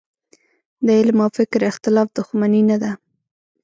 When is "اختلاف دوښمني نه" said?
1.71-2.77